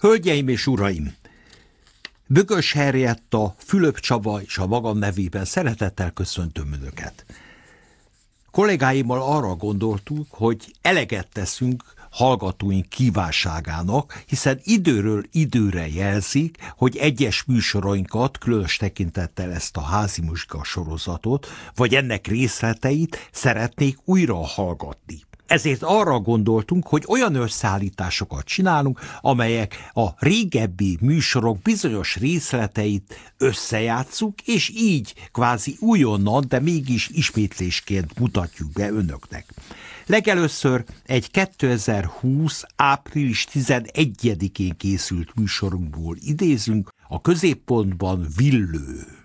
[0.00, 1.14] Hölgyeim és uraim!
[2.26, 7.24] Bögös Herjetta, Fülöp Csaba és a magam nevében szeretettel köszöntöm Önöket.
[8.50, 18.38] Kollégáimmal arra gondoltuk, hogy eleget teszünk hallgatóink kívánságának, hiszen időről időre jelzik, hogy egyes műsorainkat,
[18.38, 25.28] különös tekintettel ezt a házi muzsika sorozatot, vagy ennek részleteit szeretnék újra hallgatni.
[25.50, 34.72] Ezért arra gondoltunk, hogy olyan összeállításokat csinálunk, amelyek a régebbi műsorok bizonyos részleteit összejátszuk, és
[34.76, 39.44] így kvázi újonnan, de mégis ismétlésként mutatjuk be önöknek.
[40.06, 42.62] Legelőször egy 2020.
[42.76, 49.19] április 11-én készült műsorunkból idézünk, a középpontban Villő.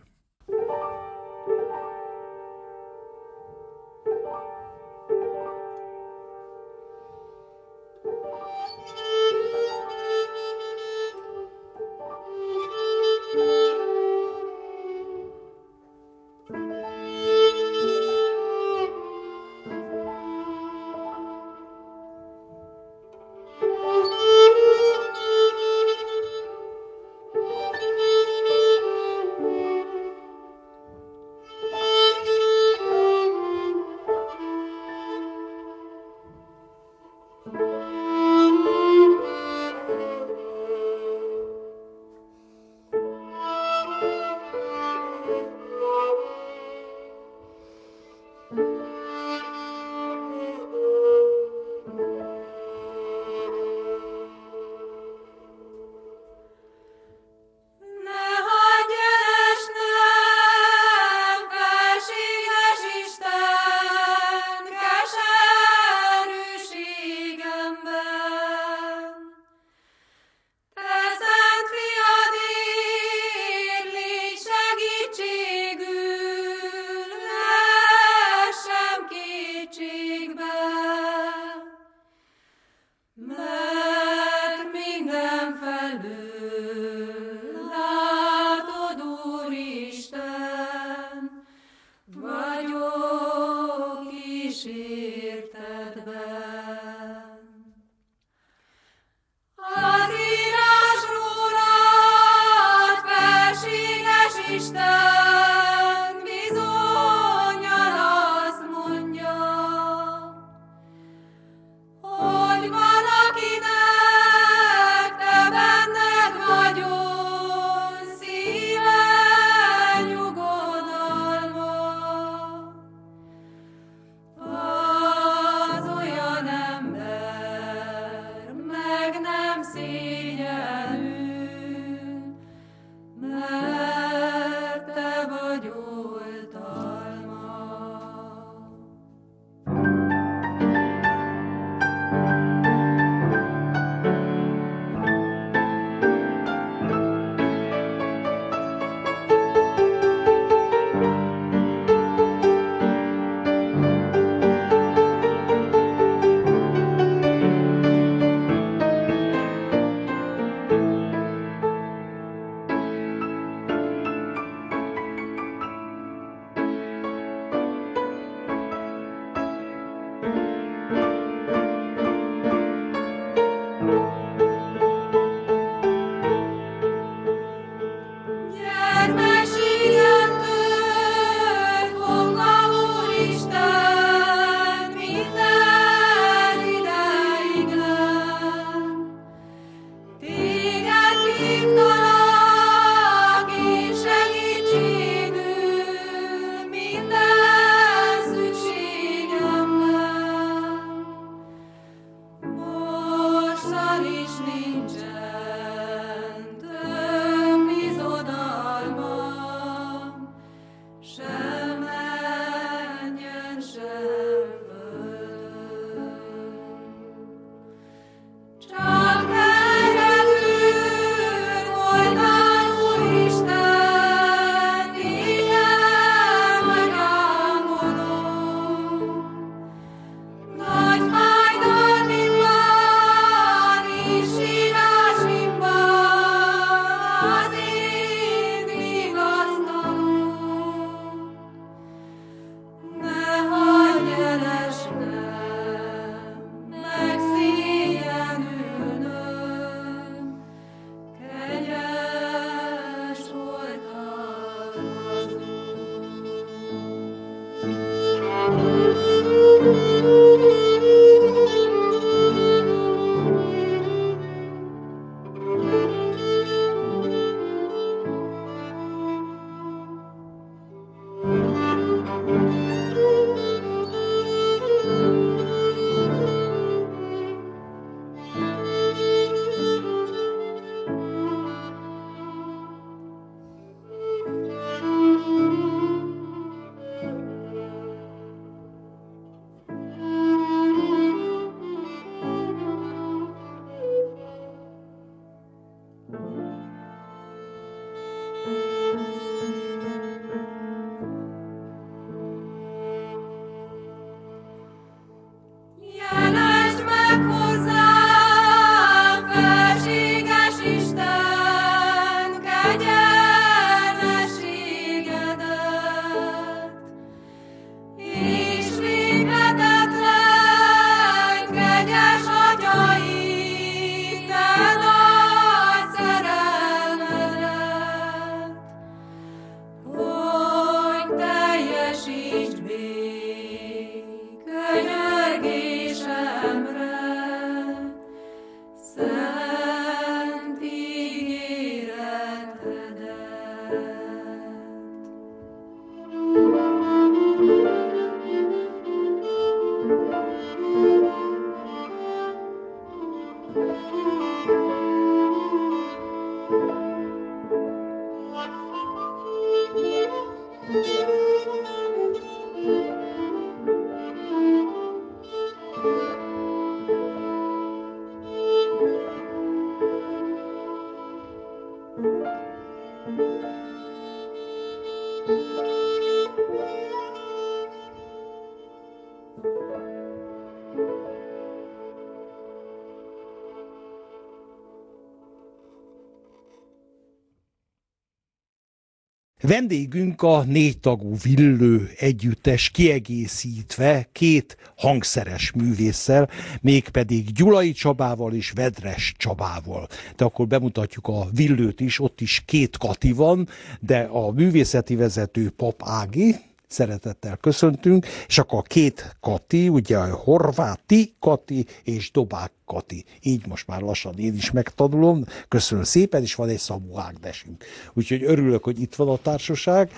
[389.47, 396.29] Vendégünk a négytagú Villő együttes kiegészítve két hangszeres művésszel,
[396.61, 399.87] mégpedig Gyulai Csabával és Vedres Csabával.
[400.15, 403.47] De akkor bemutatjuk a Villőt is, ott is két Kati van,
[403.79, 406.35] de a művészeti vezető Pap Ági,
[406.75, 413.05] szeretettel köszöntünk, és akkor a két Kati, ugye a Horváti Kati és Dobák Kati.
[413.21, 415.25] Így most már lassan én is megtanulom.
[415.47, 417.63] Köszönöm szépen, és van egy Szabó Ágnesünk.
[417.93, 419.91] Úgyhogy örülök, hogy itt van a társaság.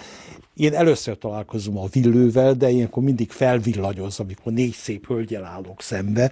[0.54, 6.32] Én először találkozom a villővel, de ilyenkor mindig felvillanyoz, amikor négy szép hölgyel állok szembe.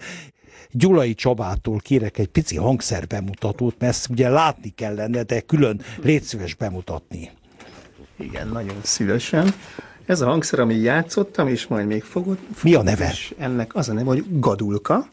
[0.72, 6.54] Gyulai Csabától kérek egy pici hangszerbemutatót, mert ezt ugye látni kellene, de külön légy szíves
[6.54, 7.32] bemutatni.
[8.20, 9.54] Igen, nagyon szívesen.
[10.06, 12.38] Ez a hangszer, ami játszottam, és majd még fogod.
[12.64, 13.14] Mi a neve?
[13.38, 15.08] ennek az a neve, hogy gadulka.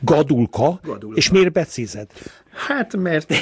[0.00, 0.80] Gadulka?
[0.82, 1.16] Gadulka.
[1.16, 2.06] És miért becézed?
[2.68, 3.34] Hát, mert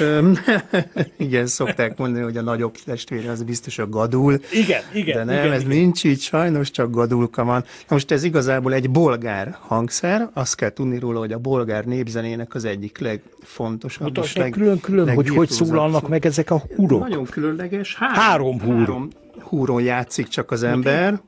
[1.17, 4.39] igen, szokták mondani, hogy a nagyobb testvére az biztos a gadul.
[4.51, 5.17] Igen, igen.
[5.17, 5.77] De nem, igen, ez igen.
[5.77, 7.59] nincs így, sajnos csak gadulka van.
[7.59, 12.55] Na most ez igazából egy bolgár hangszer, azt kell tudni róla, hogy a bolgár népzenének
[12.55, 14.07] az egyik legfontosabb.
[14.07, 16.99] Mutasd meg külön-külön, hogy hogy szólalnak meg ezek a húrok.
[16.99, 17.95] Nagyon különleges.
[17.95, 18.77] Három, három húr.
[18.77, 19.09] Három
[19.43, 21.21] húron játszik csak az ember.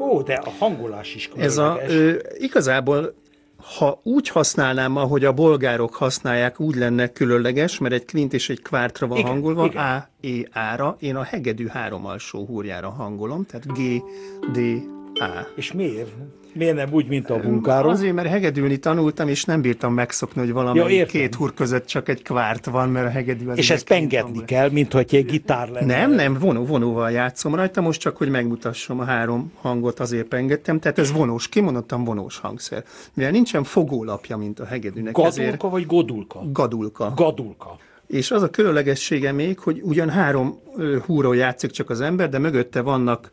[0.00, 1.56] Ó, de a hangolás is különleges.
[1.56, 3.14] Ez a, ö, igazából
[3.78, 8.62] ha úgy használnám, ahogy a bolgárok használják, úgy lenne különleges, mert egy kvint és egy
[8.62, 9.82] kvártra van igen, hangolva, igen.
[9.82, 10.96] A, E, A-ra.
[11.00, 14.02] Én a hegedű három alsó húrjára hangolom, tehát G,
[14.52, 14.58] D,
[15.14, 15.46] A.
[15.56, 16.08] És miért?
[16.54, 17.90] Miért nem úgy, mint a bulgárok?
[17.90, 21.20] Azért, mert hegedülni tanultam, és nem bírtam megszokni, hogy valami Ja, értem.
[21.20, 24.44] két húr között csak egy kvárt van, mert a hegedű az És ezt pengetni hangol.
[24.44, 25.96] kell, mint hogy egy gitár lenne.
[25.98, 30.78] Nem, nem, vonó, vonóval játszom rajta, most csak, hogy megmutassam a három hangot, azért pengettem,
[30.80, 32.84] tehát ez vonós, kimondottan vonós hangszer.
[33.14, 36.40] Mivel nincsen fogólapja, mint a hegedűnek, ezért Gadulka vagy godulka?
[36.52, 37.12] gadulka.
[37.16, 37.76] Gadulka.
[38.06, 40.58] És az a különlegessége még, hogy ugyan három
[41.06, 43.30] húról játszik csak az ember, de mögötte vannak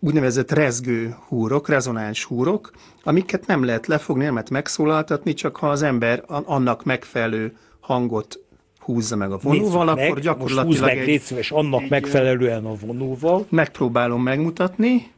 [0.00, 2.70] úgynevezett rezgő húrok, rezonáns húrok,
[3.02, 8.38] amiket nem lehet lefogni, nem lehet megszólaltatni, csak ha az ember annak megfelelő hangot
[8.78, 11.82] húzza meg a vonóval, Nézzük akkor meg, most gyakorlatilag húzd meg, egy, légy szíves, annak
[11.82, 13.46] egy, megfelelően a vonóval.
[13.48, 15.10] megpróbálom megmutatni.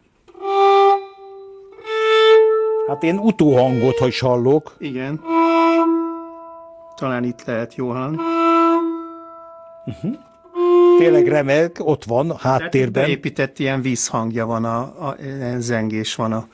[2.88, 4.74] Hát én utóhangot, ha is hallok.
[4.78, 5.20] Igen.
[6.96, 8.16] Talán itt lehet jó hallani.
[11.00, 13.02] Tényleg remek, ott van, a háttérben.
[13.02, 16.48] beépített ilyen vízhangja van, a, a, ilyen zengés van a,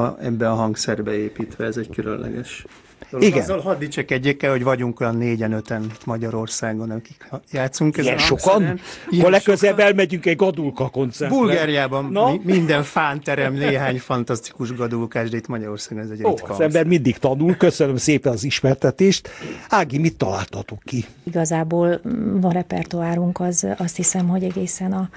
[0.00, 2.64] a, ebbe a hangszerbe építve, ez egy különleges.
[3.12, 3.26] Dolog.
[3.26, 3.42] Igen.
[3.42, 8.80] Azzal hadd dicsekedjek el, hogy vagyunk olyan négyen, öten itt Magyarországon, akik játszunk Ilyen sokan?
[9.10, 9.86] legközelebb sokan.
[9.86, 11.36] elmegyünk egy gadulka koncertre.
[11.36, 12.30] Bulgáriában Na?
[12.30, 16.86] mi, minden fánterem, néhány fantasztikus gadulkás, de itt Magyarországon ez egy Ó, ritka az ember
[16.86, 17.56] mindig tanul.
[17.56, 19.28] Köszönöm szépen az ismertetést.
[19.68, 21.04] Ági, mit találtatok ki?
[21.24, 25.08] Igazából mm, a repertoárunk az azt hiszem, hogy egészen a,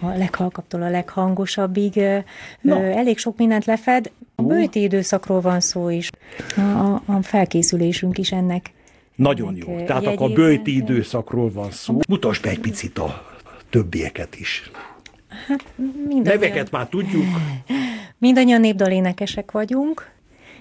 [0.00, 2.18] a leghalkabbtól a leghangosabbig ö,
[2.74, 4.10] elég sok mindent lefed.
[4.40, 6.10] A bőti időszakról van szó is.
[6.56, 8.70] A, a, a felkészülésünk is ennek.
[9.14, 9.76] Nagyon ennek, jó.
[9.78, 11.98] ö, Tehát akkor a bőti időszakról van szó.
[12.08, 13.36] Mutasd be egy picit a
[13.70, 14.70] többieket is.
[15.76, 17.24] Mindannyian, Neveket már tudjuk.
[18.18, 20.10] mindannyian népdalénekesek vagyunk,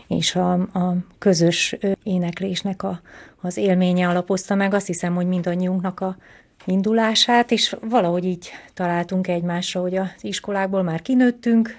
[0.07, 3.01] és a, a közös éneklésnek a,
[3.41, 6.17] az élménye alapozta meg azt hiszem, hogy mindannyiunknak a
[6.65, 11.77] indulását, és valahogy így találtunk egymásra, hogy az iskolákból már kinőttünk,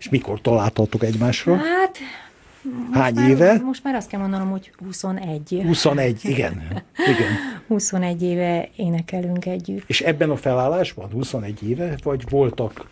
[0.00, 1.56] És mikor találtatok egymásra?
[1.56, 1.98] Hát,
[2.92, 3.60] Hány már, éve?
[3.64, 5.60] Most már azt kell mondanom, hogy 21.
[5.66, 6.62] 21, igen.
[6.94, 7.32] igen.
[7.68, 9.84] 21 éve énekelünk együtt.
[9.86, 12.90] És ebben a felállásban 21 éve, vagy voltak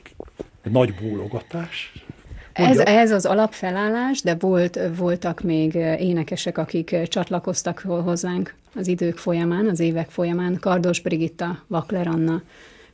[0.62, 1.92] nagy bólogatás?
[2.52, 9.68] Ez, ez az alapfelállás, de volt, voltak még énekesek, akik csatlakoztak hozzánk az idők folyamán,
[9.68, 10.56] az évek folyamán.
[10.60, 12.42] Kardos Brigitta, Vakler Anna,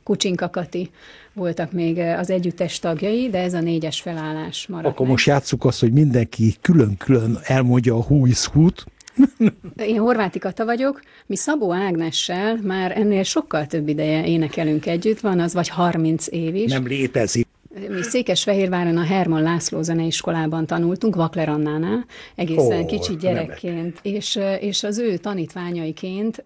[0.03, 0.91] Kucsinka Kati
[1.35, 5.09] voltak még az együttes tagjai, de ez a négyes felállás maradt Akkor meg.
[5.09, 8.85] most játsszuk azt, hogy mindenki külön-külön elmondja a who is who-t.
[9.77, 15.39] Én Horváti Kata vagyok, mi Szabó Ágnessel már ennél sokkal több ideje énekelünk együtt, van
[15.39, 16.71] az vagy 30 év is.
[16.71, 17.44] Nem létezik.
[17.89, 22.05] Mi Székesfehérváron a Herman László zeneiskolában tanultunk, Vakler Annánál,
[22.35, 26.43] egészen oh, kicsi gyerekként, és, és az ő tanítványaiként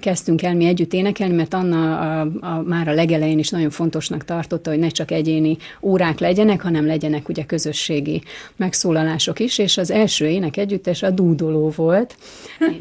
[0.00, 4.24] kezdtünk el mi együtt énekelni, mert Anna a, a, már a legelején is nagyon fontosnak
[4.24, 8.22] tartotta, hogy ne csak egyéni órák legyenek, hanem legyenek ugye közösségi
[8.56, 12.16] megszólalások is, és az első ének együttes a dúdoló volt.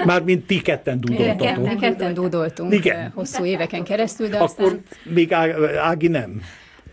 [0.05, 1.47] Mármint ti ketten dúdoltatok.
[1.47, 3.11] Ketten, ketten dúdoltunk Igen.
[3.15, 4.83] hosszú éveken keresztül, de Akkor aztán...
[5.03, 5.33] még
[5.83, 6.41] Ági nem.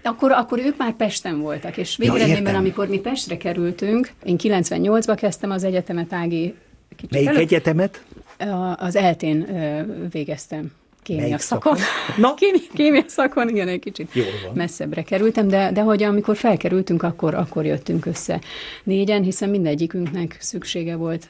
[0.07, 2.61] Akkor, akkor ők már Pesten voltak, és Ja, végeredményben, értem.
[2.61, 6.55] amikor mi Pestre kerültünk, én 98-ba kezdtem az egyetemet, Ági
[6.97, 8.03] kicsit Melyik előbb, egyetemet?
[8.77, 9.47] az eltén
[10.13, 10.73] végeztem.
[11.03, 11.77] kémia szakon.
[12.17, 12.35] Na?
[12.35, 14.55] Kémia, kémia szakon, igen, egy kicsit Jól van.
[14.55, 18.41] messzebbre kerültem, de, de hogy amikor felkerültünk, akkor, akkor jöttünk össze
[18.85, 21.29] négyen, hiszen mindegyikünknek szüksége volt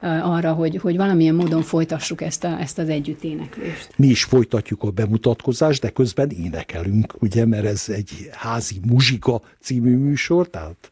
[0.00, 3.92] arra, hogy, hogy valamilyen módon folytassuk ezt, a, ezt az együtténeklést.
[3.96, 9.96] Mi is folytatjuk a bemutatkozást, de közben énekelünk, ugye, mert ez egy házi muzsika című
[9.96, 10.90] műsor, tehát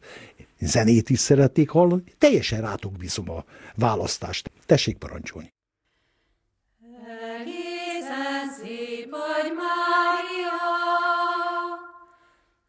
[0.59, 2.03] zenét is szeretnék hallani.
[2.17, 3.43] Teljesen rátok bízom a
[3.75, 4.51] választást.
[4.65, 5.53] Tessék parancsolni.
[7.39, 10.59] Egészen szép vagy Mária,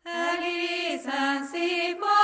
[0.04, 2.17] egészen szép vagy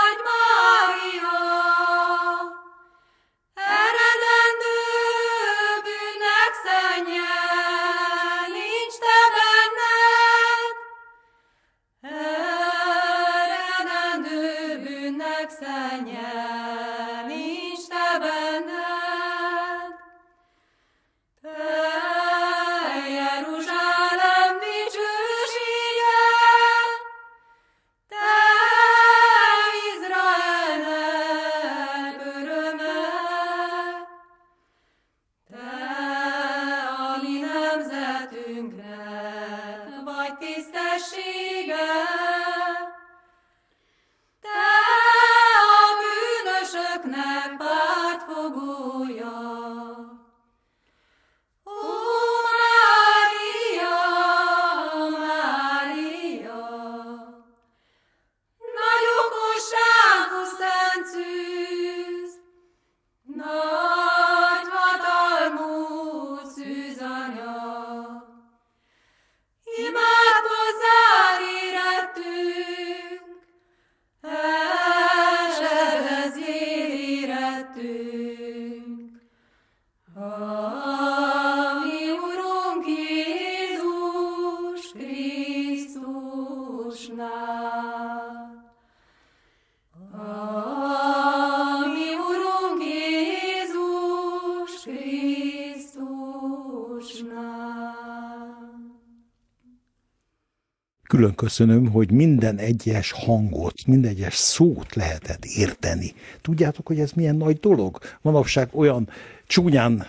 [101.14, 106.14] külön köszönöm, hogy minden egyes hangot, minden egyes szót lehetett érteni.
[106.40, 107.99] Tudjátok, hogy ez milyen nagy dolog?
[108.23, 109.09] Manapság olyan
[109.47, 110.06] csúnyán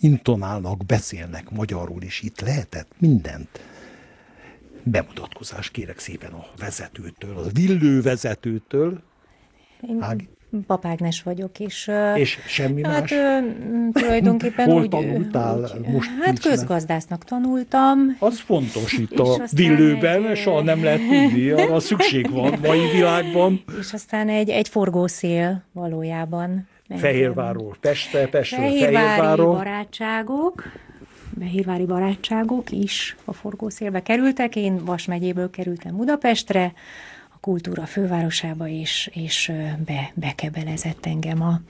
[0.00, 2.22] intonálnak, beszélnek magyarul is.
[2.22, 3.60] Itt lehetett mindent.
[4.82, 9.02] Bemutatkozás kérek szépen a vezetőtől, a villő vezetőtől.
[9.88, 10.28] Én Ági.
[10.66, 11.90] Papágnes vagyok, és...
[12.14, 13.14] És semmi hát, más?
[13.92, 14.88] tulajdonképpen Hol úgy...
[14.88, 16.10] tanultál úgy, most?
[16.22, 18.16] Hát közgazdásznak tanultam.
[18.18, 20.36] Az fontos itt a dillőben, egy...
[20.36, 23.62] soha nem lehet tudni, arra szükség van mai világban.
[23.80, 26.68] És aztán egy, egy forgószél valójában.
[26.96, 29.54] Fehérvárról Pestre, Pestről Fehérvári Fehérvárról.
[29.54, 30.62] barátságok,
[31.34, 34.56] Behírvári barátságok is a forgószélbe kerültek.
[34.56, 36.72] Én Vas megyéből kerültem Budapestre,
[37.38, 39.52] a kultúra fővárosába, és, és
[39.86, 41.60] be, bekebelezett engem a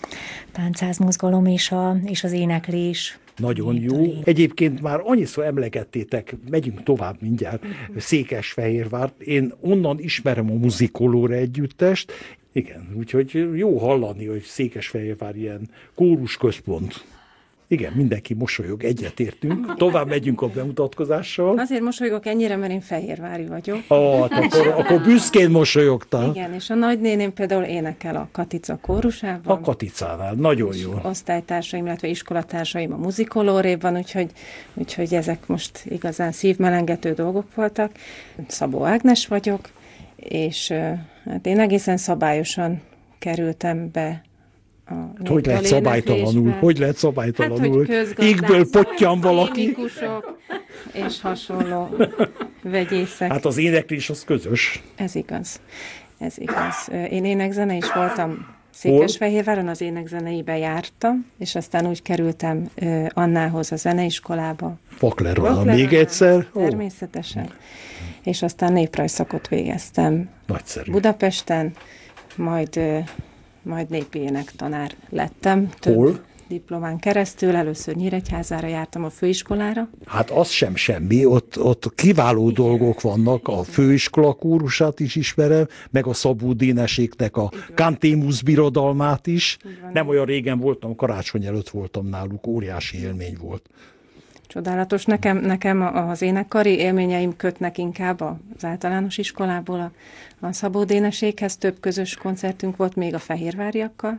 [0.53, 3.19] táncázmozgalom és, a, és az éneklés.
[3.37, 4.15] Nagyon jó.
[4.25, 7.65] Egyébként már annyiszor emlegettétek, megyünk tovább mindjárt,
[7.97, 9.21] Székesfehérvárt.
[9.21, 12.13] Én onnan ismerem a muzikolóra együttest.
[12.53, 17.05] Igen, úgyhogy jó hallani, hogy Székesfehérvár ilyen kórus központ.
[17.71, 19.75] Igen, mindenki mosolyog, egyetértünk.
[19.77, 21.59] Tovább megyünk a bemutatkozással.
[21.59, 23.79] Azért mosolyogok ennyire, mert én fehérvári vagyok.
[23.89, 26.31] Ah, akkor, akkor büszkén mosolyogtál.
[26.31, 29.57] Igen, és a nagynéném például énekel a Katica kórusában.
[29.57, 30.93] A Katicánál, nagyon jó.
[31.03, 34.31] Osztálytársaim, illetve iskolatársaim a muzikolóréban, úgyhogy,
[34.75, 37.93] úgyhogy ezek most igazán szívmelengető dolgok voltak.
[38.47, 39.69] Szabó Ágnes vagyok,
[40.17, 40.73] és
[41.25, 42.81] hát én egészen szabályosan
[43.19, 44.23] kerültem be
[44.89, 46.51] a hogy lehet szabálytalanul?
[46.51, 47.87] Hogy lehet szabálytalanul?
[47.89, 49.77] Hát, hogy Égből pottyan valaki.
[50.93, 51.97] és hasonló
[52.63, 53.31] vegyészek.
[53.31, 54.83] Hát az éneklés az közös.
[54.97, 55.61] Ez igaz.
[56.19, 56.89] Ez igaz.
[57.11, 62.71] Én énekzene is voltam Székesfehérváron, az énekzeneibe jártam, és aztán úgy kerültem
[63.09, 64.75] Annához a zeneiskolába.
[64.89, 66.47] Fakleron, még egyszer?
[66.55, 67.45] Természetesen.
[67.45, 67.51] Oh.
[68.23, 70.91] És aztán néprajszakot végeztem Nagyszerű.
[70.91, 71.73] Budapesten,
[72.37, 72.81] majd
[73.69, 75.69] majd népi tanár lettem.
[75.79, 76.27] Több Hol?
[76.49, 79.89] diplomán keresztül, először Nyíregyházára jártam a főiskolára.
[80.07, 86.07] Hát az sem semmi, ott, ott kiváló dolgok vannak, a főiskola kórusát is ismerem, meg
[86.07, 89.57] a Szabó Déneséknek a Kantémusz birodalmát is.
[89.93, 93.69] Nem olyan régen voltam, karácsony előtt voltam náluk, óriási élmény volt.
[94.49, 95.05] Csodálatos.
[95.05, 99.81] Nekem, nekem az énekkari élményeim kötnek inkább az általános iskolából
[100.41, 101.57] a, a Szabó Déneséghez.
[101.57, 104.19] Több közös koncertünk volt még a fehérváriakkal,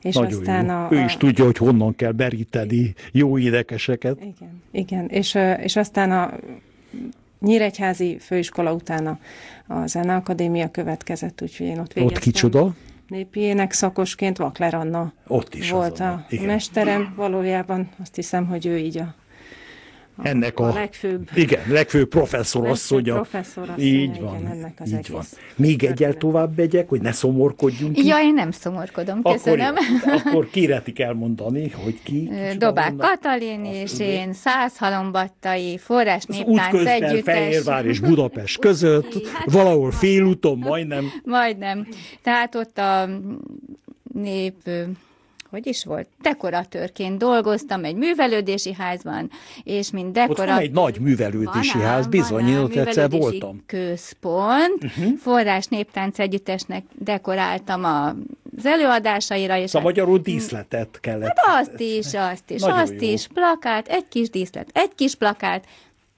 [0.00, 0.70] És Nagyon aztán jó.
[0.70, 0.88] A, a...
[0.92, 4.18] Ő is tudja, hogy honnan kell beríteni jó énekeseket.
[4.20, 5.08] Igen, igen.
[5.08, 6.32] És, és aztán a
[7.40, 9.18] Nyíregyházi főiskola utána
[9.66, 12.16] a Zeneakadémia következett, úgyhogy én ott végeztem.
[12.16, 12.74] Ott kicsoda?
[13.08, 17.12] Népi ének szakosként Vakler Anna ott is volt a, a mesterem.
[17.16, 19.14] Valójában azt hiszem, hogy ő így a
[20.22, 23.14] ennek a, a legfőbb, igen, legfőbb professzorasszonya.
[23.14, 25.24] Professzor így van, igen, ennek az így van.
[25.56, 28.06] Még egyel tovább megyek, hogy ne szomorkodjunk ki.
[28.06, 29.74] Ja, én nem szomorkodom, köszönöm.
[29.76, 32.30] Akkor, akkor kiretik elmondani, hogy ki.
[32.58, 37.34] Dobák Katalin és én, Százhalombattai, Forrás Néptánc Együttes.
[37.34, 41.04] Fehérvár és Budapest között, hát, valahol félúton, majdnem.
[41.24, 41.86] Majdnem.
[42.22, 43.08] Tehát ott a
[44.14, 44.54] nép
[45.50, 49.30] hogy is volt, dekoratőrként dolgoztam egy művelődési házban,
[49.64, 50.44] és mint dekoratőr...
[50.44, 53.62] Ott van egy nagy művelődési van, ház, bizony, én ott egyszer voltam.
[53.66, 55.16] központ, uh-huh.
[55.18, 58.14] forrás néptánc együttesnek dekoráltam a
[58.56, 59.56] az előadásaira.
[59.56, 61.32] És szóval magyarul díszletet kellett.
[61.36, 63.12] Hát azt is, azt is, Nagyon azt jó.
[63.12, 65.64] is, plakát, egy kis díszlet, egy kis plakát,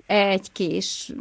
[0.06, 1.12] egy kis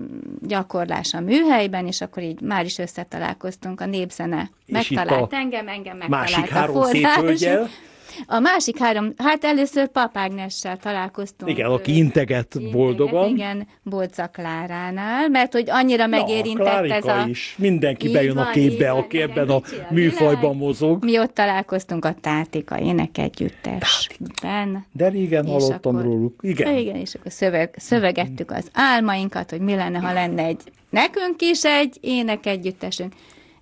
[0.41, 4.49] gyakorlás a műhelyben, és akkor így már is összetalálkoztunk a népzene.
[4.67, 7.69] Megtalált engem, engem megtalált másik a három forrás.
[8.25, 11.51] A másik három, hát először Papágnessel találkoztunk.
[11.51, 13.29] Igen, aki integet boldogan.
[13.29, 17.25] Igen, Bolca Kláránál, mert hogy annyira megérintett Na, ez a...
[17.27, 17.55] is.
[17.57, 21.03] Mindenki így bejön van, a képbe, van, aki ebben a műfajban mozog.
[21.03, 24.85] Mi ott találkoztunk a Tártika énekegyüttesben.
[24.91, 26.39] De régen hallottam akkor, róluk.
[26.41, 26.77] Igen.
[26.77, 31.63] Igen, és akkor szöveg, szövegettük az álmainkat, hogy mi lenne, ha lenne egy nekünk is
[31.63, 33.13] egy énekegyüttesünk.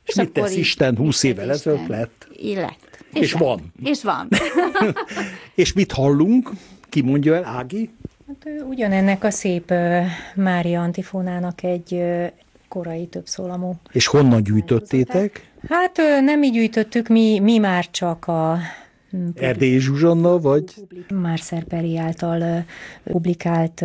[0.05, 2.27] És, és mit tesz Isten 20 évvel ezelőtt lett?
[2.41, 2.88] Lett.
[3.13, 3.73] És, és van.
[3.83, 4.27] És van.
[5.55, 6.51] és mit hallunk?
[6.89, 7.89] Ki mondja el, Ági?
[8.27, 12.25] Hát, ugyanennek a szép uh, Mária Antifónának egy uh,
[12.67, 13.73] korai többszólamú.
[13.91, 15.51] És honnan gyűjtöttétek?
[15.69, 18.57] Hát uh, nem így gyűjtöttük, mi, mi már csak a
[19.35, 20.73] Erdélyi Zsuzsanna, vagy?
[21.13, 22.65] Már Szerperi által
[23.03, 23.83] publikált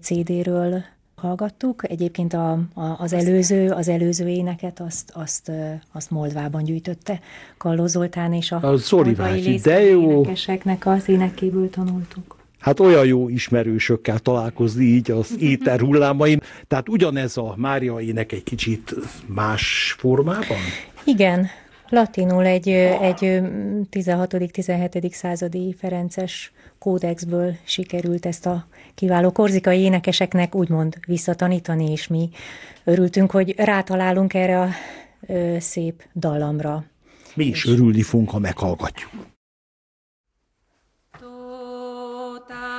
[0.00, 1.90] CD-ről hallgattuk.
[1.90, 5.50] Egyébként a, a, az, előző, az előző éneket azt, azt,
[5.92, 7.20] azt Moldvában gyűjtötte
[7.56, 10.10] Kalló Zoltán, és a, a Szorivás, de jó.
[10.10, 12.36] énekeseknek az énekéből tanultuk.
[12.64, 16.40] Hát olyan jó ismerősökkel találkozni így az éter hullámain.
[16.68, 18.94] Tehát ugyanez a Mária ének egy kicsit
[19.26, 20.58] más formában?
[21.04, 21.46] Igen,
[21.88, 23.18] latinul egy, egy
[23.90, 25.12] 16.-17.
[25.12, 32.30] századi Ferences kódexből sikerült ezt a kiváló korzikai énekeseknek úgymond visszatanítani, és mi
[32.84, 34.68] örültünk, hogy rátalálunk erre a
[35.26, 36.84] ö, szép dallamra.
[37.34, 39.10] Mi is örülni fogunk, ha meghallgatjuk.
[41.20, 42.74] Tota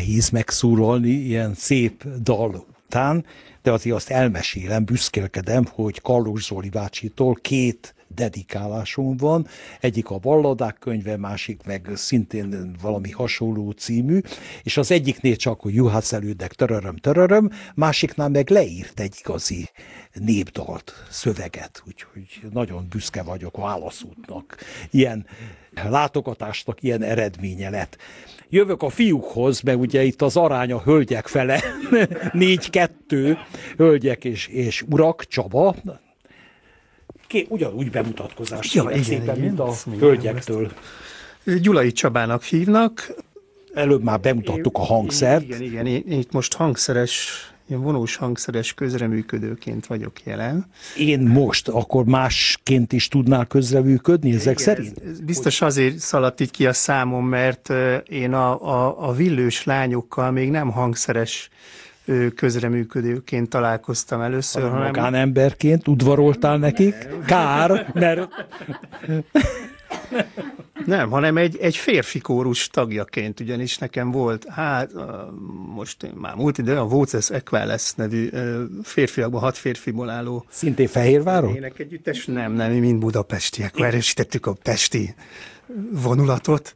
[0.00, 3.24] nehéz megszólalni ilyen szép dal után,
[3.62, 9.46] de azért azt elmesélem, büszkélkedem, hogy Karlós Zoli bácsitól két dedikálásom van,
[9.80, 14.20] egyik a balladák könyve, másik meg szintén valami hasonló című,
[14.62, 19.68] és az egyiknél csak, hogy juhász elődek, töröröm, töröröm, másiknál meg leírt egy igazi
[20.12, 24.56] népdalt, szöveget, úgyhogy nagyon büszke vagyok válaszútnak.
[24.90, 25.26] Ilyen
[25.88, 27.96] látogatásnak ilyen eredménye lett.
[28.48, 31.62] Jövök a fiúkhoz, mert ugye itt az arány a hölgyek fele,
[32.32, 33.38] négy-kettő,
[33.76, 35.76] hölgyek és, és urak, Csaba,
[37.30, 40.72] Ké, ugyanúgy bemutatkozást ja, igen, szépen, igen, mint a hölgyektől.
[41.44, 43.14] Gyulai Csabának hívnak.
[43.74, 45.42] Előbb már bemutattuk a hangszert.
[45.42, 50.66] Igen, igen, én itt most hangszeres én vonós hangszeres közreműködőként vagyok jelen.
[50.96, 54.98] Én most akkor másként is tudnál közreműködni ezek Igen, szerint?
[54.98, 57.72] Ez, ez biztos azért szaladt így ki a számom, mert
[58.08, 61.50] én a, a, a villős lányokkal még nem hangszeres
[62.34, 64.62] közreműködőként találkoztam először.
[64.62, 66.94] Hanem, magánemberként udvaroltál nekik?
[67.26, 68.28] Kár, mert...
[70.86, 74.90] Nem, hanem egy, egy férfi kórus tagjaként, ugyanis nekem volt, hát
[75.74, 78.28] most már múlt idő, a Voces Equales nevű
[78.82, 80.44] férfiakban, hat férfiból álló.
[80.48, 81.54] Szintén Fehérváron?
[81.54, 82.26] Ének együttes?
[82.26, 83.80] Nem, nem, mi mind budapestiek.
[83.80, 85.14] Erősítettük a pesti
[85.92, 86.74] vonulatot.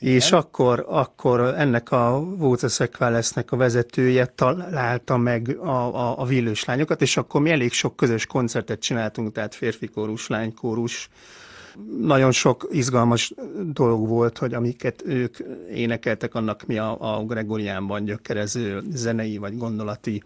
[0.00, 6.64] És akkor, akkor ennek a Vóces Equalesnek a vezetője találta meg a, a, a villős
[6.64, 11.08] lányokat, és akkor mi elég sok közös koncertet csináltunk, tehát férfi kórus, lánykórus,
[12.00, 13.32] nagyon sok izgalmas
[13.72, 15.36] dolog volt, hogy amiket ők
[15.72, 20.22] énekeltek, annak mi a, a Gregoriánban gyökerező zenei vagy gondolati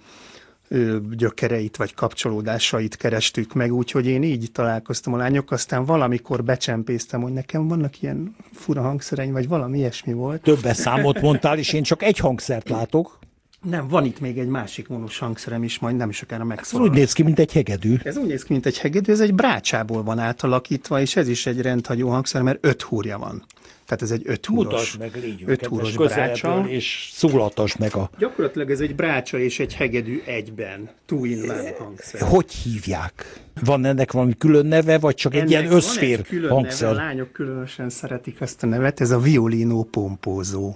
[1.11, 7.33] gyökereit vagy kapcsolódásait kerestük meg, úgyhogy én így találkoztam a lányok, aztán valamikor becsempésztem, hogy
[7.33, 10.43] nekem vannak ilyen fura hangszereim, vagy valami ilyesmi volt.
[10.43, 13.19] Többes számot mondtál, és én csak egy hangszert látok.
[13.63, 16.87] Nem, van itt még egy másik vonós hangszerem is, majd nem sokára megszólal.
[16.87, 17.97] Ez úgy néz ki, mint egy hegedű.
[18.03, 21.47] Ez úgy néz ki, mint egy hegedű, ez egy brácsából van átalakítva, és ez is
[21.47, 23.45] egy rendhagyó hangszer, mert öt húrja van.
[23.87, 26.65] Tehát ez egy öt húros, Mutasd meg, légy öt húros brácsa.
[26.69, 28.11] És szólatos meg a...
[28.19, 30.91] Gyakorlatilag ez egy brácsa és egy hegedű egyben.
[31.07, 32.21] Two in one hangszer.
[32.21, 33.43] Hogy hívják?
[33.65, 36.89] Van ennek valami külön neve, vagy csak ennek egy ilyen összfér egy külön hangszer?
[36.89, 40.75] Neve, a lányok különösen szeretik azt a nevet, ez a violino pompózó.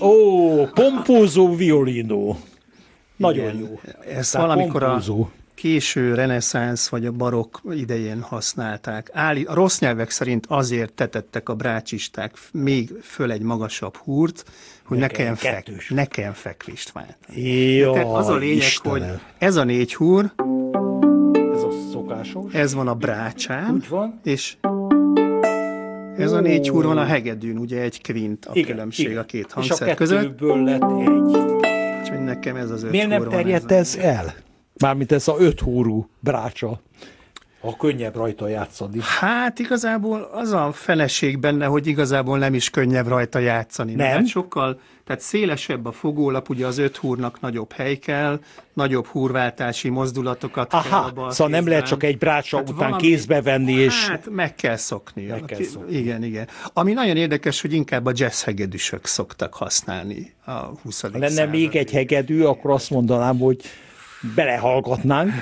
[0.00, 2.36] Ó, pompózó violino.
[3.16, 3.80] Nagyon Igen, jó.
[4.14, 5.22] Ez valamikor pompózó.
[5.22, 9.10] a késő reneszánsz vagy a barokk idején használták.
[9.12, 14.44] Áli, a rossz nyelvek szerint azért tetettek a brácsisták még föl egy magasabb húrt,
[14.84, 17.16] hogy nekem, fek, nekem fekvést vált.
[17.34, 19.08] Jaj, az a lényeg, Istenem.
[19.08, 20.32] hogy ez a négy húr,
[21.54, 24.20] ez a szokásos, ez van a brácsán, Úgy van.
[24.24, 24.56] és
[26.16, 29.18] ez a négy húr van a hegedűn, ugye egy kvint a igen, különbség igen.
[29.18, 30.40] a két hangszer és a között.
[30.40, 31.08] lett egy.
[32.00, 34.34] Úgyhogy nekem ez az öt Miért nem terjedt ez, ez el?
[34.80, 36.80] Mármint ez a öt húrú brácsa.
[37.62, 38.98] A könnyebb rajta játszani.
[39.02, 43.94] Hát igazából az a feleség benne, hogy igazából nem is könnyebb rajta játszani.
[43.94, 44.08] Nem?
[44.08, 48.40] Hát sokkal, tehát szélesebb a fogólap, ugye az öt húrnak nagyobb hely kell,
[48.72, 53.02] nagyobb húrváltási mozdulatokat Aha, kell abba szóval nem lehet csak egy brácsa hát után valami,
[53.02, 54.08] kézbe venni, és...
[54.08, 55.24] Hát meg kell szokni.
[55.24, 55.96] Meg kell szokni.
[55.96, 56.48] Igen, igen.
[56.72, 61.00] Ami nagyon érdekes, hogy inkább a jazz hegedűsök szoktak használni a 20.
[61.00, 63.60] Ha lenne még egy hegedű, akkor azt mondanám, hogy
[64.34, 65.32] belehallgatnánk,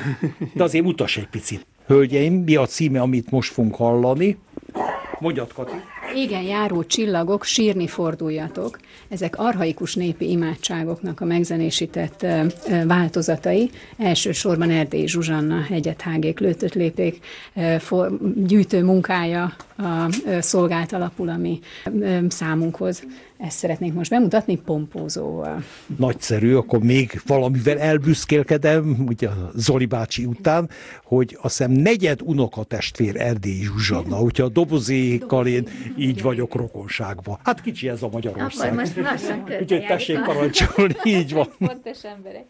[0.54, 1.66] de azért mutas egy picit.
[1.86, 4.38] Hölgyeim, mi a címe, amit most fogunk hallani?
[5.18, 5.72] Mondjad, Kati.
[6.14, 8.78] Igen, járó csillagok, sírni forduljatok.
[9.08, 12.26] Ezek arhaikus népi imádságoknak a megzenésített
[12.86, 13.70] változatai.
[13.98, 17.18] Elsősorban Erdély Zsuzsanna, Hegyet Hágék, Lőtött Lépék
[18.34, 21.58] gyűjtő munkája a szolgált alapul, ami
[22.28, 23.02] számunkhoz
[23.38, 25.62] ezt szeretnénk most bemutatni pompózóval.
[25.96, 30.70] Nagyszerű, akkor még valamivel elbüszkélkedem, ugye Zoli bácsi után,
[31.04, 37.38] hogy azt hiszem negyed unokatestvér Erdély Zsuzsanna, úgyhogy a dobozékkal én így vagyok rokonságban.
[37.44, 38.66] Hát kicsi ez a Magyarország.
[38.72, 41.48] Akkor most lassan Úgyhogy tessék parancsolni, így van.
[41.58, 42.46] Fontos emberek.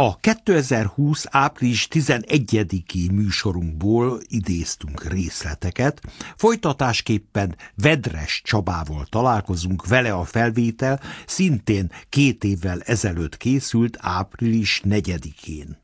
[0.00, 1.24] A 2020.
[1.30, 6.00] április 11-i műsorunkból idéztünk részleteket,
[6.36, 15.79] folytatásképpen Vedres Csabával találkozunk, vele a felvétel szintén két évvel ezelőtt készült április 4-én.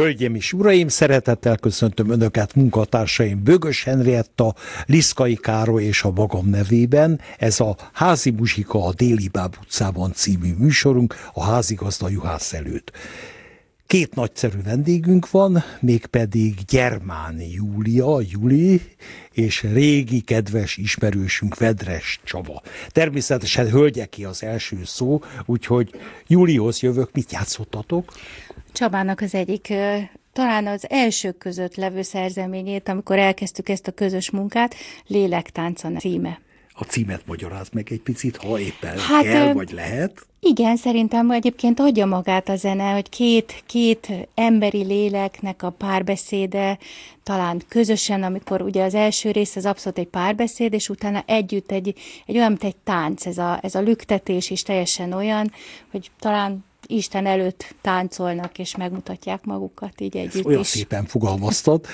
[0.00, 4.54] Hölgyeim és uraim, szeretettel köszöntöm Önöket munkatársaim Bögös Henrietta,
[4.86, 7.20] Liszkai Károly és a magam nevében.
[7.38, 12.92] Ez a Házi Muzsika a Déli Báb utcában című műsorunk a házigazda juhász előtt.
[13.90, 18.80] Két nagyszerű vendégünk van, mégpedig Gyermán Júlia, Juli,
[19.32, 22.62] és régi kedves ismerősünk Vedres Csaba.
[22.88, 25.90] Természetesen hölgyeké az első szó, úgyhogy
[26.26, 28.12] Júlihoz jövök, mit játszottatok?
[28.72, 29.72] Csabának az egyik
[30.32, 34.74] talán az elsők között levő szerzeményét, amikor elkezdtük ezt a közös munkát,
[35.06, 36.40] Lélektánca címe.
[36.80, 40.26] A címet magyaráz meg egy picit, ha éppen hát, kell, vagy lehet.
[40.40, 46.78] Igen, szerintem egyébként adja magát a zene, hogy két, két emberi léleknek a párbeszéde,
[47.22, 51.94] talán közösen, amikor ugye az első rész az abszolút egy párbeszéd, és utána együtt egy,
[52.26, 55.52] egy olyan, mint egy tánc, ez a, ez a lüktetés is teljesen olyan,
[55.90, 60.66] hogy talán Isten előtt táncolnak, és megmutatják magukat így együtt Olyan is.
[60.66, 61.86] szépen fogalmaztad.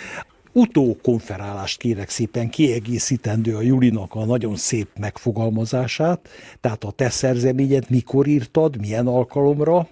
[0.57, 6.29] Utókonferálást kérek szépen kiegészítendő a Julinak a nagyon szép megfogalmazását.
[6.61, 9.89] Tehát a te szerzeményed mikor írtad, milyen alkalomra?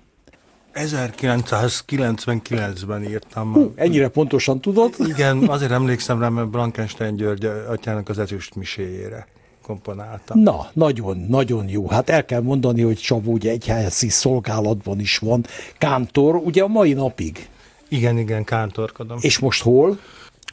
[0.74, 3.52] 1999-ben írtam.
[3.52, 4.94] Hú, ennyire pontosan tudod?
[4.98, 9.26] Igen, azért emlékszem rá, mert Blankenstein György atyának az ezüst miséjére
[9.62, 10.38] komponáltam.
[10.38, 11.88] Na, nagyon, nagyon jó.
[11.88, 15.44] Hát el kell mondani, hogy Csabó ugye egyházi szolgálatban is van.
[15.78, 17.48] Kántor, ugye a mai napig.
[17.88, 19.18] Igen, igen, kántorkodom.
[19.20, 19.98] És most hol?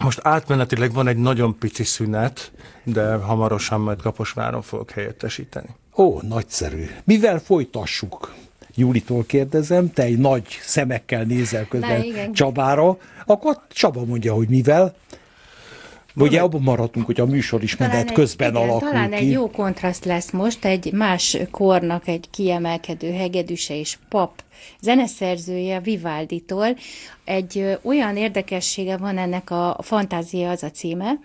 [0.03, 2.51] Most átmenetileg van egy nagyon pici szünet,
[2.83, 5.67] de hamarosan majd Kaposváron fogok helyettesíteni.
[5.95, 6.85] Ó, nagyszerű.
[7.03, 8.33] Mivel folytassuk?
[8.75, 14.95] Júlitól kérdezem, te egy nagy szemekkel nézel közben Na, Csabára, akkor Csaba mondja, hogy mivel.
[16.15, 19.15] Ugye abban maradtunk, hogy a műsor is menet közben igen, alakul Talán ki.
[19.15, 24.43] egy jó kontraszt lesz most, egy más kornak egy kiemelkedő hegedűse és pap
[24.81, 26.77] zeneszerzője Vivaldi-tól.
[27.23, 31.19] Egy ö, olyan érdekessége van ennek a, fantázia az a címe,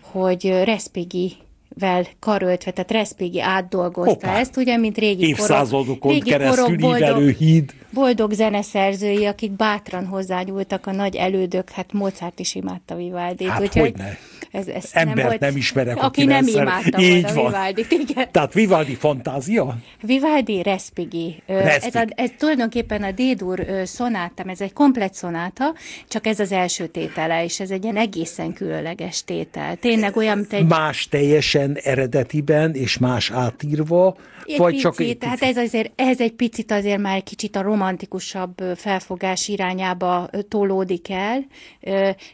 [0.00, 1.32] hogy Respighi
[1.78, 4.38] vel karöltve, tehát Respighi átdolgozta Hoppá.
[4.38, 7.74] ezt, ugye, mint régi Évszázadokon korok, régi keresztül ívelő híd.
[7.92, 13.48] Boldog zeneszerzői, akik bátran hozzányúltak a nagy elődök, hát Mozart is imádta Vivaldit.
[13.48, 14.18] Hát úgyhogy hogyne.
[14.50, 17.48] Ez, ez Embert nem, volt, nem ismerek, aki aki nem imádta Így volna.
[17.48, 18.28] Vivaldit, igen.
[18.30, 19.76] Tehát Vivaldi fantázia?
[20.00, 21.42] Vivaldi Respighi.
[21.46, 25.74] Ez, a, ez tulajdonképpen a D-dur ö, szonátam, ez egy komplet szonáta,
[26.08, 29.76] csak ez az első tétele, és ez egy ilyen egészen különleges tétel.
[29.76, 30.66] Tényleg olyan, mint egy...
[30.66, 34.16] Más teljesen eredetiben, és más átírva,
[34.46, 37.62] Egy vagy picit, csak egy tehát ez azért, ez egy picit azért már kicsit a
[37.62, 41.46] romantikusabb felfogás irányába tolódik el,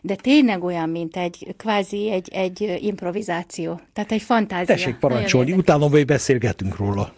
[0.03, 3.81] de tényleg olyan, mint egy kvázi egy, egy improvizáció.
[3.93, 4.75] Tehát egy fantázia.
[4.75, 7.13] Tessék parancsolni, utána majd beszélgetünk róla.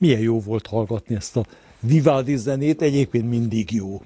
[0.00, 1.46] Milyen jó volt hallgatni ezt a
[1.80, 4.02] Vivaldi zenét, egyébként mindig jó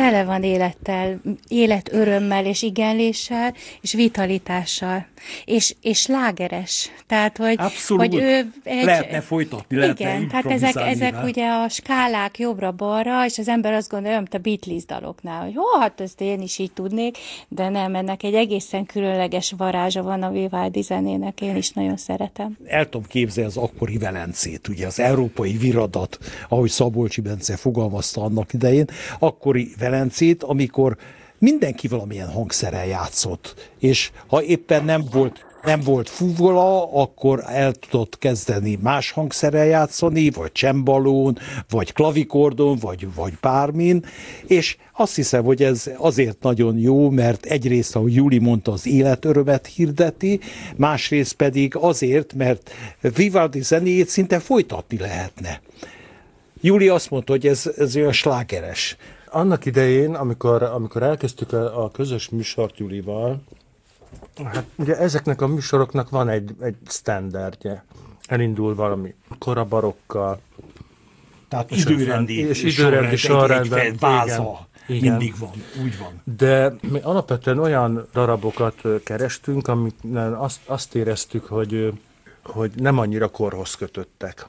[0.00, 5.06] tele van élettel, életörömmel és igenléssel, és vitalitással,
[5.44, 6.90] és, és lágeres.
[7.06, 8.06] Tehát, hogy, Abszolút.
[8.06, 8.84] hogy ő egy...
[8.84, 13.90] Lehetne folytatni, lehetne Igen, tehát ezek, ezek ugye a skálák jobbra-balra, és az ember azt
[13.90, 17.94] gondolja, mint a Beatles daloknál, hogy hó, hát ezt én is így tudnék, de nem,
[17.94, 22.56] ennek egy egészen különleges varázsa van a Vivaldi zenének, én is nagyon szeretem.
[22.66, 28.52] El tudom képzelni az akkori Velencét, ugye az európai viradat, ahogy Szabolcsi Bence fogalmazta annak
[28.52, 28.86] idején,
[29.18, 29.88] akkori Velencét,
[30.42, 30.96] amikor
[31.38, 38.18] mindenki valamilyen hangszerrel játszott, és ha éppen nem volt nem volt fuvola, akkor el tudott
[38.18, 41.38] kezdeni más hangszerrel játszani, vagy csembalón,
[41.70, 44.04] vagy klavikordon, vagy, vagy bármin,
[44.46, 49.66] és azt hiszem, hogy ez azért nagyon jó, mert egyrészt, ahogy Júli mondta, az életörömet
[49.66, 50.40] hirdeti,
[50.76, 52.70] másrészt pedig azért, mert
[53.14, 55.60] Vivaldi zenéjét szinte folytatni lehetne.
[56.60, 58.96] Júli azt mondta, hogy ez, ez olyan slágeres
[59.30, 63.42] annak idején, amikor, amikor elkezdtük a, a közös műsort Julival,
[64.44, 67.84] hát ugye ezeknek a műsoroknak van egy, egy standardje.
[68.26, 70.40] Elindul valami korabarokkal.
[71.48, 73.78] Tehát és időrendi, és időrendi sorrendben.
[73.78, 74.68] Egy, egy váza.
[74.86, 75.10] Igen.
[75.10, 75.50] Mindig van,
[75.82, 76.22] úgy van.
[76.36, 79.94] De mi alapvetően olyan darabokat kerestünk, amik
[80.34, 81.92] azt, azt éreztük, hogy,
[82.42, 84.46] hogy nem annyira korhoz kötöttek.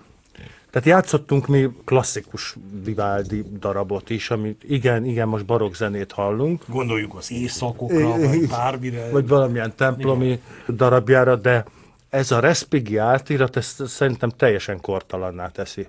[0.72, 6.64] Tehát játszottunk mi klasszikus Vivaldi darabot is, amit igen, igen, most barokk zenét hallunk.
[6.68, 9.10] Gondoljuk az éjszakokra, vagy bármire.
[9.10, 10.40] Vagy valamilyen templomi igen.
[10.76, 11.66] darabjára, de
[12.10, 15.88] ez a Respighi átirat, ezt szerintem teljesen kortalanná teszi.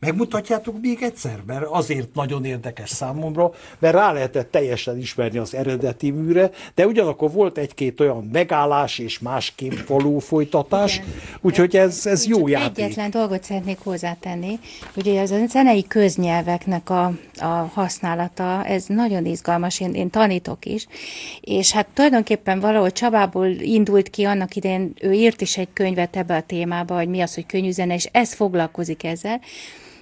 [0.00, 1.42] Megmutatjátok még egyszer?
[1.46, 7.30] Mert azért nagyon érdekes számomra, mert rá lehetett teljesen ismerni az eredeti műre, de ugyanakkor
[7.32, 11.00] volt egy-két olyan megállás és másképp való folytatás,
[11.40, 12.84] úgyhogy ez, ez jó Csak játék.
[12.84, 14.58] Egyetlen dolgot szeretnék hozzátenni,
[14.96, 17.04] ugye az a zenei köznyelveknek a,
[17.36, 20.86] a használata, ez nagyon izgalmas, én, én tanítok is,
[21.40, 26.36] és hát tulajdonképpen valahol Csabából indult ki annak idején, ő írt is egy könyvet ebbe
[26.36, 29.40] a témába, hogy mi az, hogy könnyű zene, és ez foglalkozik ezzel,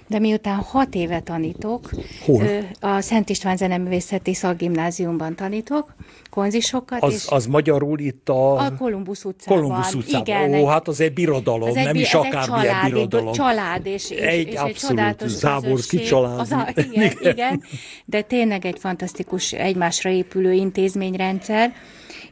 [0.07, 1.89] de miután hat éve tanítok,
[2.25, 2.43] Hol?
[2.79, 5.95] a Szent István Zeneművészeti Szakgimnáziumban tanítok,
[6.29, 7.03] konzisokat.
[7.03, 8.57] Az, és az magyarul itt a...
[8.57, 9.61] A Kolumbusz utcában.
[9.61, 10.25] Kolumbusz utcában.
[10.25, 13.33] Igen, Ó, hát az egy birodalom, ez egy, nem is akármilyen család, birodalom.
[13.33, 16.39] család, és, és, Egy és abszolút egy csodálatos záborszki család.
[16.39, 17.63] Az a, igen, igen.
[18.05, 21.73] de tényleg egy fantasztikus, egymásra épülő intézményrendszer,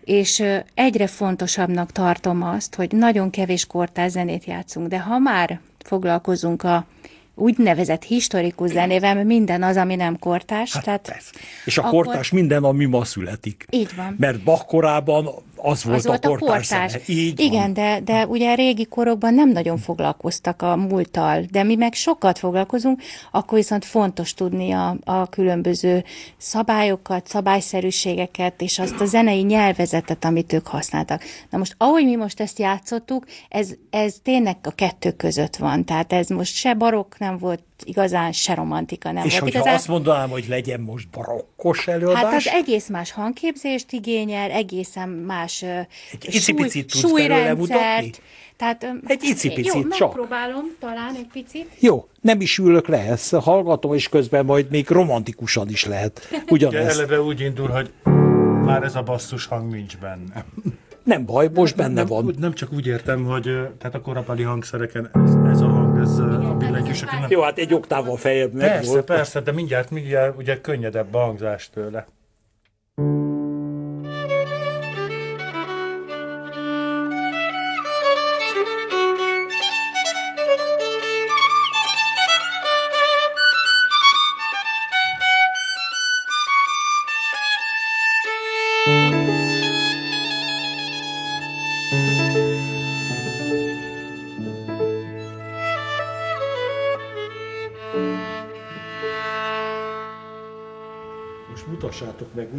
[0.04, 6.64] és egyre fontosabbnak tartom azt, hogy nagyon kevés kortárs zenét játszunk, de ha már foglalkozunk
[6.64, 6.86] a
[7.36, 10.74] úgynevezett historikus zenével, minden az, ami nem kortás.
[10.74, 11.32] Hát tehát persze.
[11.66, 12.04] És a akkor...
[12.04, 13.66] kortás minden, ami ma születik.
[13.70, 14.16] Így van.
[14.20, 15.30] Mert Bach korában
[15.66, 16.98] az volt, az a, volt a kortás.
[17.08, 17.74] Így Igen, van.
[17.74, 23.02] de, de ugye régi korokban nem nagyon foglalkoztak a múlttal, de mi meg sokat foglalkozunk,
[23.32, 26.04] akkor viszont fontos tudni a, a különböző
[26.38, 31.24] szabályokat, szabályszerűségeket, és azt a zenei nyelvezetet, amit ők használtak.
[31.50, 35.86] Na most, ahogy mi most ezt játszottuk, ez, ez tényleg a kettő között van.
[35.86, 39.52] Tehát ez most se barokk nem volt igazán se romantika nem és volt.
[39.52, 39.74] És igazán...
[39.74, 42.24] azt mondanám, hogy legyen most barokkos előadás?
[42.24, 48.22] Hát az egész más hangképzést igényel, egészen más egy súly, súlyrendszert.
[48.58, 50.08] Tehát, egy icipicit jó, csak.
[50.08, 51.72] megpróbálom talán egy picit.
[51.80, 56.30] Jó, nem is ülök le, ezt hallgatom, és közben majd még romantikusan is lehet.
[56.50, 57.00] Ugyanezt.
[57.00, 57.92] eleve úgy indul, hogy
[58.66, 60.46] már ez a basszus hang nincs benne.
[61.04, 62.36] Nem baj, most benne nem, van.
[62.40, 63.44] Nem csak úgy értem, hogy
[63.78, 67.32] tehát a korabeli hangszereken ez, ez a ez a billentyűsökön nem...
[67.32, 69.06] Jó, hát egy oktávval feljebb meg Persze, volt.
[69.06, 72.08] persze, de mindjárt, mindjárt ugye könnyedebb a hangzás tőle.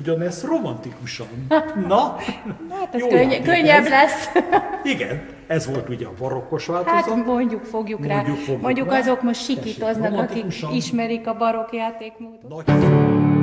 [0.07, 1.27] Meg ugyanezt romantikusan.
[1.89, 2.17] Na?
[2.71, 3.89] Hát ez könny- könnyebb ez.
[3.89, 4.29] lesz.
[4.83, 7.05] Igen, ez volt ugye a barokkos változat.
[7.05, 8.35] Hát mondjuk fogjuk mondjuk rá.
[8.35, 8.99] Fogjuk mondjuk rá.
[8.99, 12.49] azok most sikítoznak, akik ismerik a barokk játékmódot.
[12.49, 13.36] Nagy...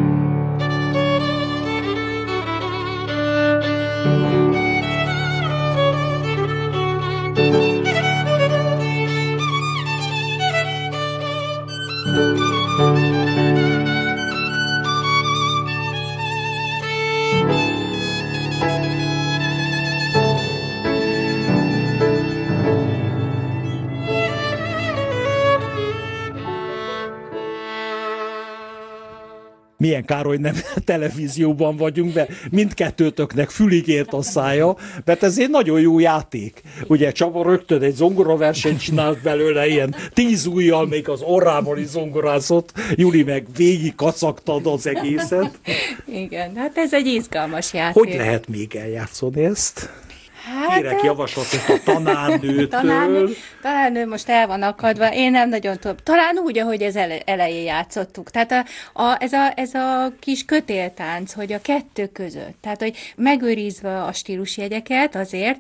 [29.84, 30.56] milyen kár, hogy nem
[30.86, 34.76] televízióban vagyunk, de mindkettőtöknek fülig ért a szája,
[35.06, 36.62] mert ez egy nagyon jó játék.
[36.88, 42.74] Ugye Csaba rögtön egy zongoraversenyt csinált belőle, ilyen tíz ujjal még az orrával is zongorázott,
[42.96, 45.60] Juli meg végig kacagtad az egészet.
[46.06, 48.04] Igen, hát ez egy izgalmas játék.
[48.04, 50.03] Hogy lehet még eljátszani ezt?
[50.44, 52.68] Hát, Kérek javaslatot a tanárnőtől.
[52.80, 55.96] Tanárnő, tanárnő most el van akadva, én nem nagyon tudom.
[56.04, 58.32] Talán úgy, ahogy ez ele, elején játszottuk.
[58.32, 58.66] Tehát a,
[59.04, 64.14] a, ez, a, ez a kis kötéltánc, hogy a kettő között, tehát hogy megőrizve a
[64.14, 65.60] stílusjegyeket azért,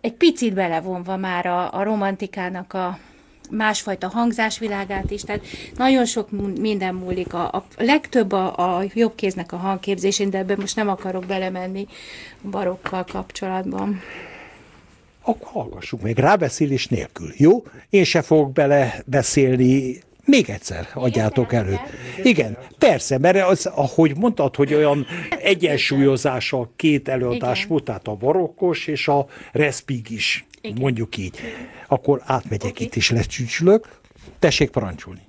[0.00, 2.98] egy picit belevonva már a, a romantikának a,
[3.56, 5.42] másfajta hangzásvilágát is, tehát
[5.76, 6.28] nagyon sok
[6.60, 7.34] minden múlik.
[7.34, 11.86] A, a legtöbb a, a jobb kéznek a hangképzésén, de ebben most nem akarok belemenni
[12.50, 14.00] barokkal kapcsolatban.
[15.22, 17.62] Akkor hallgassuk meg rábeszélés nélkül, jó?
[17.90, 21.78] Én se fogok bele beszélni még egyszer adjátok elő.
[22.22, 25.06] Igen, persze, mert az, ahogy mondtad, hogy olyan
[25.40, 30.80] egyensúlyozása a két előadás volt, tehát a barokkos és a respig is, Igen.
[30.80, 31.38] mondjuk így.
[31.88, 32.86] Akkor átmegyek okay.
[32.86, 34.00] itt is lecsücslök.
[34.38, 35.20] Tessék parancsolni.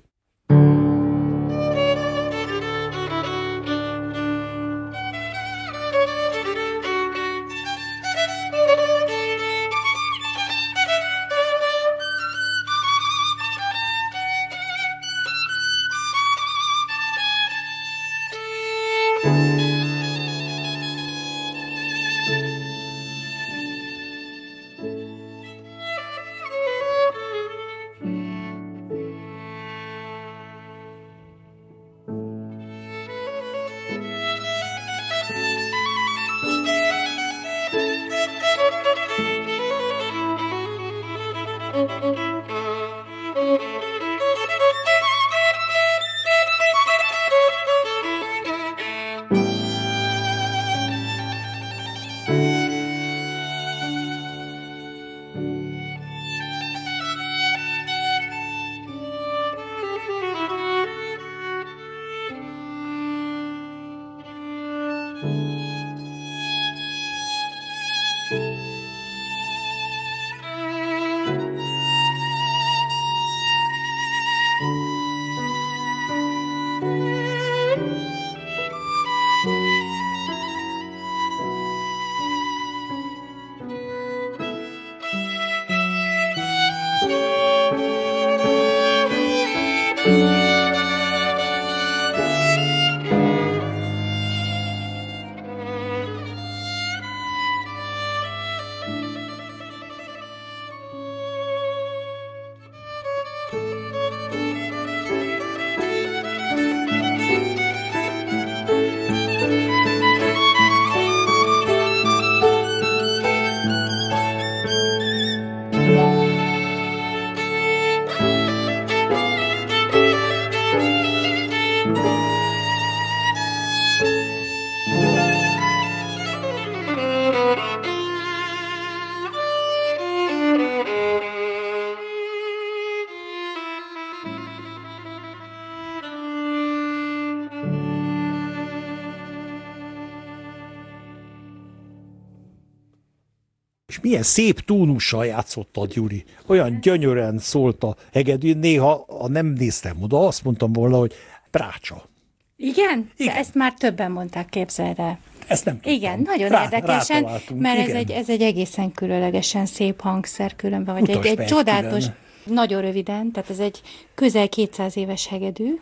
[144.06, 146.24] Milyen szép tónussal játszottad, Gyuri.
[146.48, 148.54] Olyan gyönyörűen szólt a hegedű.
[148.54, 151.14] Néha, ha nem néztem oda, azt mondtam volna, hogy
[151.52, 152.10] prácsa.
[152.58, 153.12] Igen?
[153.18, 153.34] Igen.
[153.34, 155.20] De ezt már többen mondták, képzeld el.
[155.48, 155.94] Ezt nem tudtam.
[155.94, 161.10] Igen, nagyon Rá, érdekesen, mert ez egy, ez egy egészen különlegesen szép hangszer különben, vagy
[161.10, 162.06] egy, egy csodálatos,
[162.44, 163.82] nagyon röviden, tehát ez egy
[164.16, 165.80] közel 200 éves hegedű,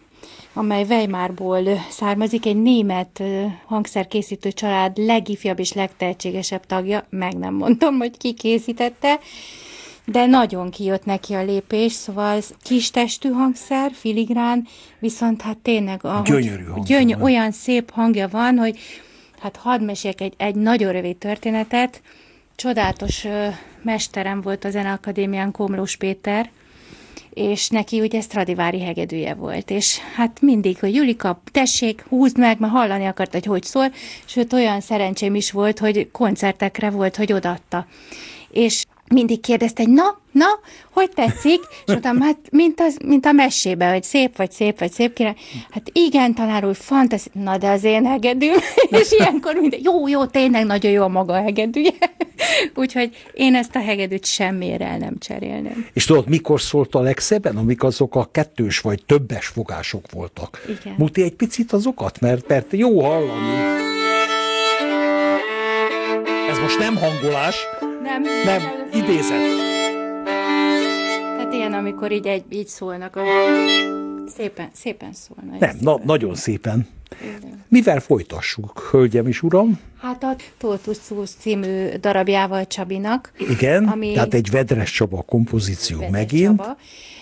[0.53, 3.24] amely Weimarból származik, egy német
[3.65, 9.19] hangszerkészítő család legifjabb és legtehetségesebb tagja, meg nem mondtam, hogy ki készítette,
[10.05, 14.67] de nagyon kijött neki a lépés, szóval kis testű hangszer, filigrán,
[14.99, 18.80] viszont hát tényleg ahogy, Gyönyörű gyöny, olyan szép hangja van, hogy
[19.39, 22.01] hát hadd meséljek egy, egy nagyon rövid történetet.
[22.55, 23.47] Csodálatos ö,
[23.82, 26.49] mesterem volt a Zeneakadémián Komlós Péter,
[27.34, 32.73] és neki ugye Stradivári hegedűje volt, és hát mindig, hogy Julika, tessék, húzd meg, mert
[32.73, 33.91] hallani akart, hogy hogy szól,
[34.25, 37.86] sőt olyan szerencsém is volt, hogy koncertekre volt, hogy odatta.
[38.49, 38.84] És
[39.14, 40.45] mindig kérdezte, hogy na, na,
[40.91, 41.61] hogy tetszik?
[41.70, 45.36] És mondtam, hát mint, az, mint a mesébe, hogy szép vagy szép vagy szép kéne.
[45.70, 47.41] Hát igen, tanár úr, fantasztikus.
[47.43, 48.55] Na, de az én hegedűm.
[49.01, 51.91] és ilyenkor minden, jó, jó, tényleg nagyon jó a maga hegedűje.
[52.76, 55.88] Úgyhogy én ezt a hegedűt semmire el nem cserélném.
[55.93, 60.66] És tudod, mikor szólt a legszebben, amik azok a kettős vagy többes fogások voltak?
[60.68, 60.95] Igen.
[60.97, 63.82] Muti egy picit azokat, mert, mert jó hallani.
[66.49, 67.55] Ez most nem hangolás,
[68.04, 68.62] Nem, nem,
[68.93, 69.41] idézet.
[71.36, 73.20] Tehát ilyen, amikor így, egy, így szólnak.
[74.38, 75.60] Szépen, szépen szólnak.
[75.60, 76.88] Nem, na, nagyon szépen.
[77.68, 79.80] Mivel folytassuk, hölgyem és uram?
[80.01, 83.32] Hát a Tótusz című darabjával Csabinak.
[83.49, 86.58] Igen, Ami- tehát egy Vedres Csaba kompozíció Vezet megint.
[86.58, 86.78] Csaba,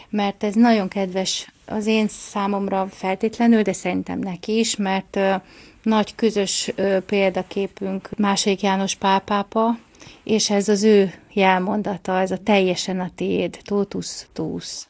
[0.09, 5.33] mert ez nagyon kedves az én számomra feltétlenül, de szerintem neki is, mert ö,
[5.83, 9.77] nagy közös ö, példaképünk második János Pálpápa,
[10.23, 14.89] és ez az ő jelmondata, ez a teljesen a tiéd, totus tuus.